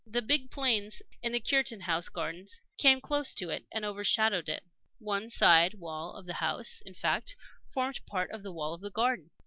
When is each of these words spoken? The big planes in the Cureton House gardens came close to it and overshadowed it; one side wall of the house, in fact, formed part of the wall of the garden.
The 0.07 0.23
big 0.23 0.49
planes 0.49 1.03
in 1.21 1.31
the 1.33 1.39
Cureton 1.39 1.81
House 1.81 2.09
gardens 2.09 2.59
came 2.79 3.01
close 3.01 3.35
to 3.35 3.51
it 3.51 3.67
and 3.71 3.85
overshadowed 3.85 4.49
it; 4.49 4.63
one 4.97 5.29
side 5.29 5.75
wall 5.75 6.15
of 6.15 6.25
the 6.25 6.33
house, 6.41 6.81
in 6.87 6.95
fact, 6.95 7.35
formed 7.69 8.03
part 8.07 8.31
of 8.31 8.41
the 8.41 8.51
wall 8.51 8.73
of 8.73 8.81
the 8.81 8.89
garden. 8.89 9.29